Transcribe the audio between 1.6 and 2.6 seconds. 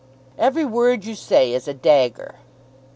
a dagger."